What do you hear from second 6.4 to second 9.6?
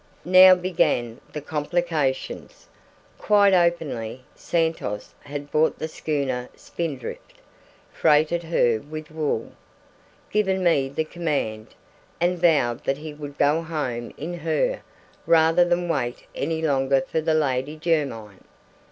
Spindrift, freighted her with wool,